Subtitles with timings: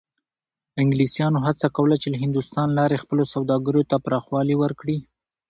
[0.81, 4.97] انګلیسانو هڅه کوله چې له هندوستان لارې خپلو سوداګریو ته پراخوالی ورکړي.